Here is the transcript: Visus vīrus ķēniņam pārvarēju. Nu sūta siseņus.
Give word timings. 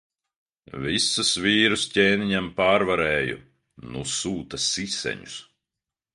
Visus 0.85 1.33
vīrus 1.43 1.83
ķēniņam 1.97 2.47
pārvarēju. 2.61 3.39
Nu 3.93 4.03
sūta 4.15 4.63
siseņus. 4.67 5.39